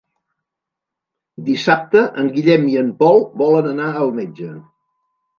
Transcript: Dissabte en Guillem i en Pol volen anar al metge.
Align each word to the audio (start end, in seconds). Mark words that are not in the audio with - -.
Dissabte 1.49 2.01
en 2.21 2.31
Guillem 2.37 2.65
i 2.69 2.73
en 2.81 2.89
Pol 3.03 3.21
volen 3.43 3.69
anar 3.73 3.91
al 4.01 4.09
metge. 4.21 4.49